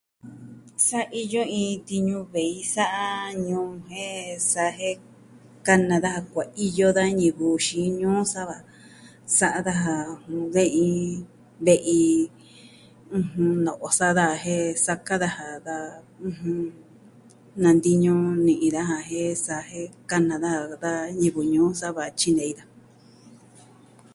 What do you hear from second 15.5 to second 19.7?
da nantiñu ni'i daja jen sa